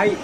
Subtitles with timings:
[0.00, 0.16] はい。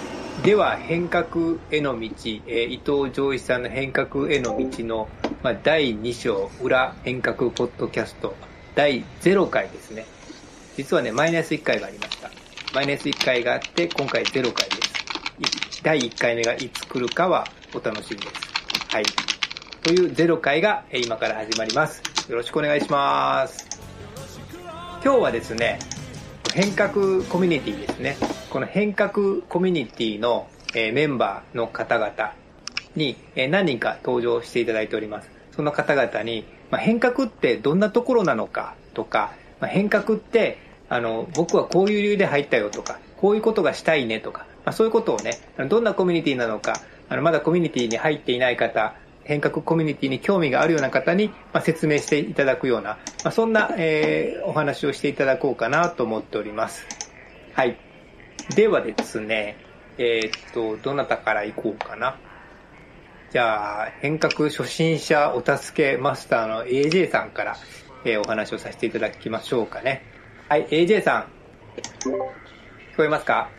[0.43, 2.09] では、変革への道、
[2.47, 5.07] え伊藤浄一さんの変革への道の、
[5.43, 8.35] まあ、第2章、裏変革ポッドキャスト、
[8.73, 10.07] 第0回ですね。
[10.77, 12.31] 実はね、マイナス1回がありました。
[12.73, 14.77] マイナス1回があって、今回0回で
[15.67, 15.83] す。
[15.83, 18.33] 第1回目がいつ来るかはお楽しみです。
[18.89, 19.03] はい。
[19.83, 22.01] という0回が今から始まります。
[22.27, 23.67] よろしくお願いします。
[25.03, 25.77] 今日はですね、
[26.53, 28.17] 変革コミュニティですね。
[28.49, 32.33] この変革コミュニティの、えメンバーの方々
[32.95, 35.29] に、え何人か登場していただいております。
[35.55, 40.57] その方々に、ま、変革ってどんなところなのかとか、ま、変革って、
[40.89, 46.73] あの、僕はこういう理由で入ったよとか、こういうことがしたいねとか、ま、そういうことをね、どんなコミュニティなのか、
[47.09, 48.95] あの、まだコミュニティに入っていない方、
[49.27, 56.85] 変革コミュニティに興味があるような方に、まあ、説明していただくような、まあ、そんな、えーお話をしていただこうかなと思っております。
[57.53, 57.77] はい。
[58.55, 59.57] ではですね、
[59.97, 62.17] えーっと、どなたから行こうかな。
[63.31, 67.57] じゃあ、変革初心者お助けマスターの AJ さんから、
[68.05, 70.03] えーお話をさせていただきましょうかね。
[70.47, 71.31] はい、AJ さん。
[72.05, 73.49] 聞こえますか？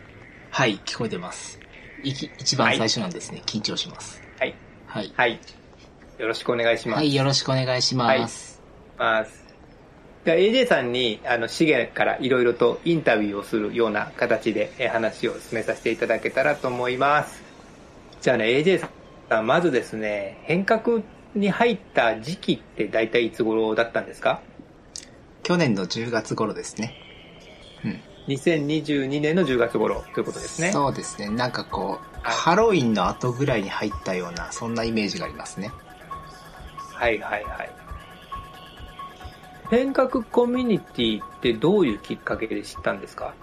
[0.49, 1.59] はい、聞こえてます。
[2.01, 4.23] いき一番最初なんですね、緊張します。
[4.39, 4.55] はい。
[4.87, 5.13] はい。
[5.15, 5.39] はい。
[6.19, 6.97] よろしくお願いします。
[6.97, 8.61] はい、よろしくお願いします。
[8.97, 9.45] ます。
[10.25, 17.41] じゃあ AJ さんに、あの、資源からいろいろとインタビューをするような形でえー話を進めさせていただけたらと思います。
[18.21, 18.85] じゃあね、AJ
[19.29, 20.99] さん、まずですね、変革
[21.35, 24.41] に入った時期って大体いつ頃だったんですか？
[25.43, 26.95] 去年の10月頃ですね。
[27.85, 28.01] うん。
[28.27, 30.73] 2022年の10月頃ということですね。
[30.73, 31.29] そうですね。
[31.29, 35.71] なんかこう、はいハロウィンの後ぐらいに入ったような、そんなイメージがありますね。
[36.99, 37.69] はいはいはい。
[39.69, 43.33] 変革コミュニティってどういうきっかけで知ったんですか？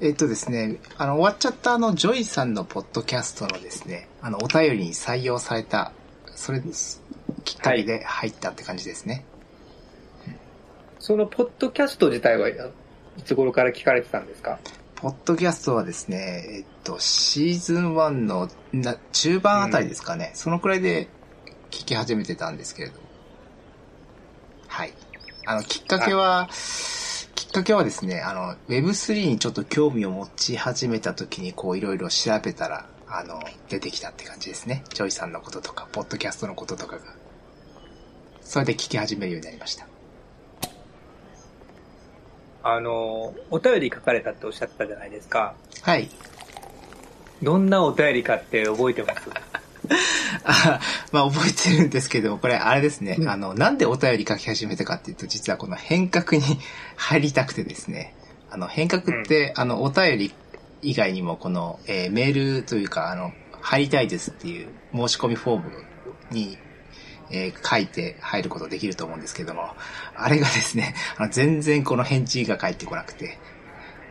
[0.00, 5.92] えっとですね、あの、終わっちゃったあの、ジョイさんのポッドキャストのですね、あの、お便りに採用された、
[6.34, 7.02] それです、
[7.44, 9.24] きっかけで入ったって感じですね。
[10.98, 12.54] そのポッドキャスト自体はい
[13.24, 14.60] つ頃から聞かれてたんですか？
[14.96, 21.08] ポッドキャストはですね、えっと、シーズン1のな中盤あたりですかね、そのくらいで
[21.72, 23.00] 聞き始めてたんですけれど。
[24.68, 24.92] はい。
[25.44, 26.48] あの、きっかけは、
[27.34, 34.84] きっかけはですね、あの、Web3 にちょっと興味を持ち始めた時に、こう、いろいろ調べたら、あの、出てきたって感じですね。
[34.94, 37.02] ジョイさんのこととか、ポッドキャストのこととかが。
[38.42, 39.86] それで聞き始めるようになりました。
[42.64, 45.54] あの、お便り書かれたっておっしゃったじゃないですか。
[45.82, 46.08] はい。
[47.42, 49.28] どんなお便りかって覚えてます？
[50.44, 50.80] あ
[51.12, 53.28] まあ覚えてるんですけど、これあれですね、うん。
[53.28, 56.42] あの、なんでお便り書き始めたかっていうと、実はこの変革に
[56.96, 58.14] 入りたくてですね、
[58.50, 60.34] あの、変革って、あの、お便り
[60.82, 65.84] 以外にも、この、えーメールというか、あの、入りたいですっていう申し込みフォーム
[66.30, 66.58] に、
[67.30, 69.74] えー書いて入ることできると思うんですけども、
[70.16, 73.38] あれがですね、あの全然この返事が返ってこなくて、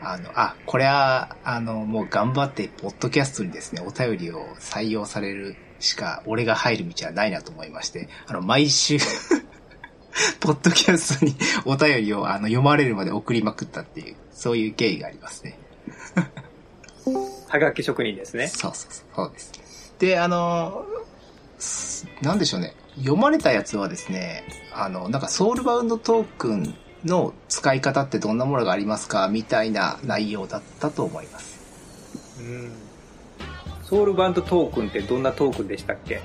[0.04, 8.98] あの、あ、これは、あの、もう頑張って、ポッドキャストにですね、お便りを採用されるしか、俺が入る道はないなと思いまして、あの、毎週、
[10.40, 15.58] ポッドキャストにお便りをあの読まれるまで送りまくったっていう、そういう経緯がありますね。
[17.48, 18.48] はがき職人ですね。
[18.48, 19.96] そうそうそう、そうです。
[20.00, 20.86] で、あの、
[21.60, 22.76] すなんでしょうね。
[22.98, 24.44] 読まれたやつはですね、
[24.74, 26.76] あの、なんかソウルバウンドトークン
[27.06, 31.60] の使い方ってどんなものがありますかみたいな内容だったと思います。
[32.40, 32.91] うん。
[33.92, 36.22] ソウルバンドトークンってどんなトークンでしたっけ？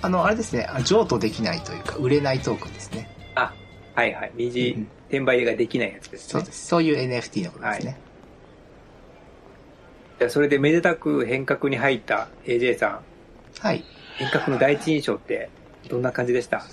[0.00, 3.08] あの、あれですね、あ譲渡できないというか、売れないトークンですね。
[3.34, 3.52] あ、
[3.94, 4.32] はいはい。
[4.34, 6.32] 二次うん転売ができないやつですね。
[6.32, 6.66] そうです。
[6.66, 8.00] そういう NFT のことですね。
[10.18, 13.00] じゃあそれでめでたく変革に入った AJ さん、
[13.60, 13.84] はい。
[14.16, 15.50] 変革の第一印象って
[15.88, 16.64] どんな感じでした？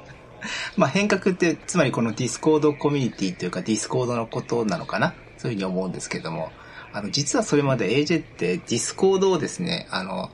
[0.76, 5.14] まあ、変革って、つまりこのディスコードコミュニティというか、ディスコードのことなのかな？
[5.36, 6.50] そういうふうに思うんですけども、
[6.92, 10.30] あの、実はそれまで AJ ってディスコードをですね、あの、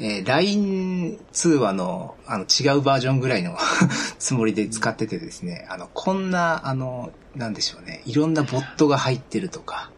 [0.00, 3.56] えー LINE 通話の、あの、違うバージョンぐらいの
[4.18, 9.90] つもりで使っててですね、あの、こんな、あの、なんでしょうね、いろんなボットが入ってるとか、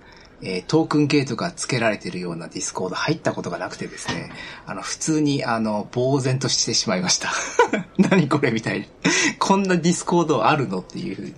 [0.43, 4.31] えートークンゲートが付けられてるようなディスコード入ったことがなくてですね、
[4.67, 7.33] あの、普通に、あの、呆然としてしまいました。
[7.99, 8.87] 何これみたいに。
[9.39, 11.35] こんなディスコードあるのっていうふうに、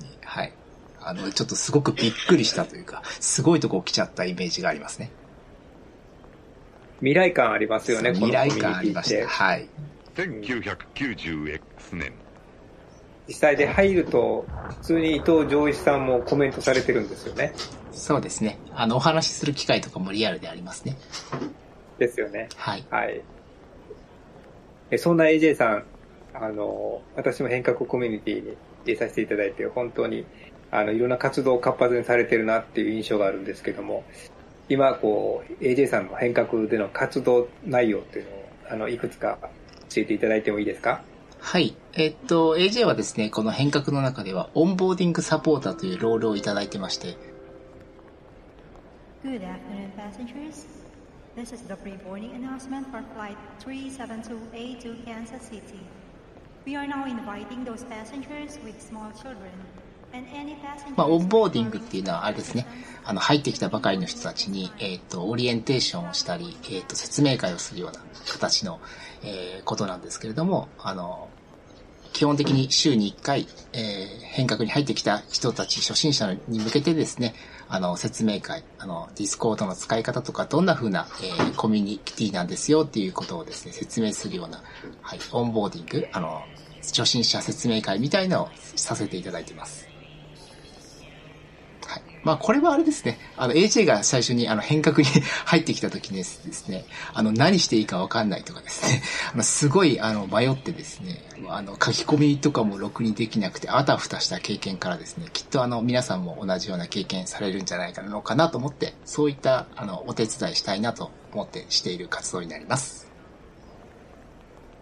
[1.08, 5.10] あの、ちょっとすごくびっくりしたというか、すごいとこ来ちゃったイメージがありますね。
[6.99, 9.26] 未来感ありますよね、未来感ありました。
[9.26, 9.66] はい。
[10.14, 12.12] 1990X 年
[13.26, 17.54] 実際で入ると、普通に伊藤穰一さんもコメントされてるんですよね。
[17.93, 18.58] そうですね。
[18.72, 20.96] あの、お話しする機会とかもリアルでありますね。
[21.99, 22.49] ですよね。
[22.54, 22.87] はい。
[22.90, 23.22] はい。
[24.90, 25.84] えそんな AJ さん、
[26.34, 28.40] あの、私も変革コミュニティに
[28.84, 30.26] 入れさせていただいて、本当に、
[30.70, 34.04] あの、いろんな活動を活発にされてるなっていう印象があるんですけども、
[34.68, 39.38] 今、こう、AJ さんの変革での活動内容っていうのを、あの、いくつか
[39.88, 41.02] 教えていただいてもいいですか
[41.40, 41.74] はい。
[41.94, 47.16] えっと、AJ はですね、この変革の中では、オンボーディングサポーターというロールをいただいてまして、
[49.24, 50.66] Good afternoon, passengers.
[51.34, 55.80] This is the pre-boarding announcement for Flight 3728 to Kansas City.
[56.64, 59.52] We are now inviting those passengers with small children.
[60.96, 62.66] まあ、オンボーディングっていうのはあれですね、
[63.05, 68.00] あの、入ってきたばかりの人たちに、えっと、オリエンテーションをしたり、えっと、説明会をするような
[68.31, 68.81] 形の、
[69.22, 71.28] えーことなんですけれども、あの、
[72.12, 77.34] 基本的に週に1回、えー変革に入ってきた人たち、初心者に向けてですね、
[77.69, 84.62] あの、説明会、あの、ディスコードの使い方とか、どんな風な、えーコミュニティなんですよっていうことをですね、説明するような、
[85.02, 86.43] はい、オンボーディング、あの、
[86.82, 89.97] 初心者説明会みたいなのをさせていただいてます。
[92.24, 93.18] まあ、これはあれですね。
[93.36, 95.04] あの、AJ が最初にあの変革に
[95.46, 113.08] 入ってきた時にですね、あの、何していいかわかんないとかですね、あの、すごい、あの、迷ってですね、あの、書き込みとかもろくにできなくて、あたふたした経験からですね、きっとあの、皆さんも同じような経験されるんじゃないかなのかなと思って、そういった、あの、お手伝いしたいなと思ってしている活動になります。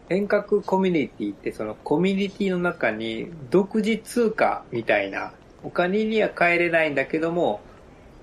[0.09, 5.33] 変革コミュニティってそのコミュニティの中に独自通貨みたいな
[5.67, 7.61] お金には変えれないんだけども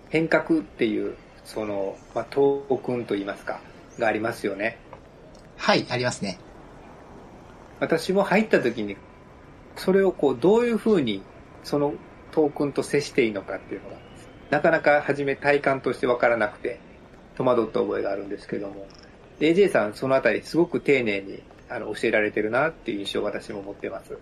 [0.07, 3.59] 変革っていうその、まあ、トークンといいますか
[3.99, 4.77] がありますよね。
[5.57, 6.39] はい、ありますね。
[7.81, 8.95] 私も入った時に
[9.75, 11.21] それをこうどういうふうに
[11.65, 11.95] その
[12.31, 13.97] トークンと接していいのかっていうのが
[14.49, 16.79] なかなか初め体感としてわからなくて
[17.35, 18.87] 戸惑った覚えがあるんですけども
[19.41, 24.17] AJ さんそのあたりすごく丁寧にあの教えられてるなっていう印象を私も持ってます。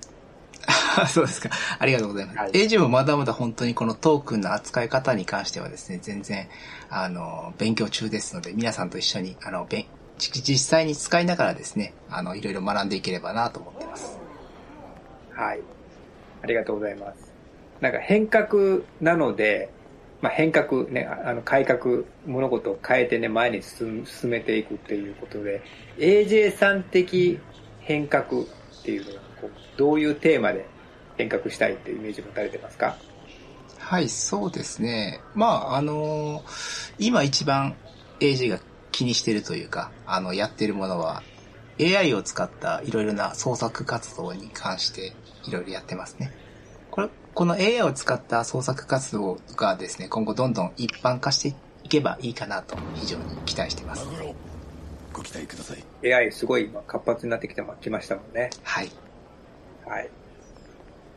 [0.98, 1.50] あ そうですか。
[1.80, 2.38] ありがとうございます。
[2.38, 6.48] はい AJ もまだまだ本当にこのトークンの扱い方に関してはですね、全然、
[6.90, 9.86] あの、勉強中ですので、皆さんと一緒に、あの、べん
[10.18, 14.20] 実際に使いながらですね、あの、いろいろ学んでいければなと思っています。
[15.34, 15.60] はい。
[16.44, 17.32] ありがとうございます。
[17.80, 19.70] なんか変革なので、
[20.22, 25.64] まあ、変革ね、ああの改革、物事を変えてね、前に進めていくっていうことで、
[25.98, 27.40] AJ さん的
[27.80, 28.28] 変革っ
[28.84, 30.66] ていうのはこう、どういうテーマで
[31.18, 32.98] 変革したいっていうイメージ持たれてますか？
[33.78, 35.24] はい、そうですね。
[35.34, 36.46] まあ、あの
[36.98, 37.76] 今一番
[38.20, 38.60] AJ が
[38.92, 41.24] 気にしてるというか、あの、やってるものは、
[41.80, 46.32] AI を使ったいろいろな創作活動に関していろいろやってますね。
[46.90, 54.06] これ、この AI を使った創作活動がですね、今後どんどん一般化していけばいいかなと非常に期待しています。
[55.14, 58.50] ご期待ください ?AI すごい今活発になってきてまきましたもんね。
[58.64, 58.90] はい。
[59.86, 60.21] はい。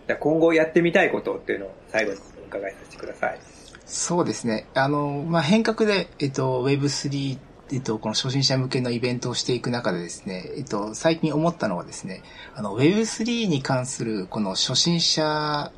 [0.07, 3.41] じゃ今後やってみたいことっていうのを最後にお伺いさせてください。
[3.87, 4.67] そうですね。
[4.75, 7.39] あの、まあ、変革で、えっと、Web3、
[7.73, 12.23] えっと、この初心者向けのイベントをしていく中でですね、えっと、最近思ったのはですね、
[12.55, 15.73] あの、Web3 に関する、この初心者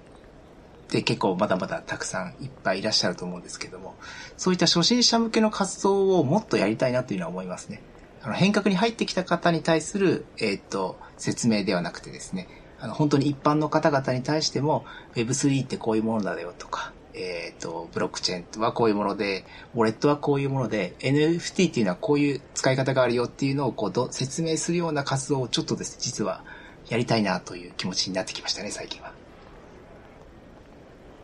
[0.86, 3.94] って結構まだまだたくさんいっぱいいらっしゃると思うんですけども、
[4.36, 7.82] そういった初心者向けの活動をもっとやりたいなというのは思いますね。
[8.22, 12.48] あの、変革に入ってきた方に対する、えっと、説明ではなくてですね、
[12.80, 26.44] あの、本当に一般の方々に対しても、Web3 ってこういうものだよとか、えっ、と、ブロックチェーンはこういうもので、ウォレットはこういうもので、NFT っていうのはこういう使い方があるよっていうのをこうど説明するような活動をちょっとですね、実は
[26.88, 29.12] やりたいなという気持ちになってきましたね、最近は。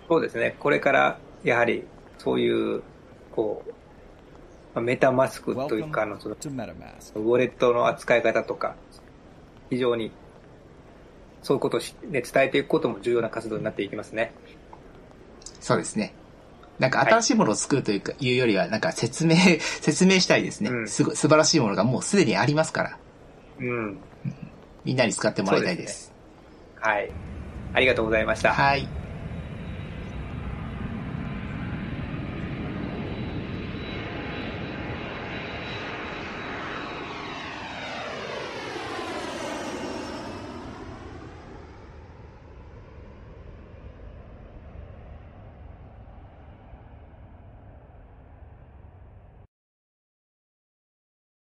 [0.08, 0.56] そうですね。
[0.58, 1.84] これから、やはり、
[2.18, 2.82] そういう、
[3.30, 3.62] こ
[4.74, 8.76] う、メタマスクというか、あの、その、ウォレットの扱い方とか、
[9.70, 10.10] 非常に、
[11.42, 14.32] そういうことをし、ね、伝えていくことも重要な活動になっていきますね。
[15.60, 16.14] そうですね。
[16.78, 19.36] なんか新しいものを作るというか、いうよりは、なんか説明、
[19.80, 20.70] 説明したいですね。
[20.70, 22.98] うんすご素晴らしいものがもうすでにありますから、
[23.60, 23.98] うん。
[24.84, 26.12] みんなに使ってもらいたいです。
[26.80, 27.10] はい。
[27.74, 28.52] ありがとうございました。
[28.52, 29.01] はい。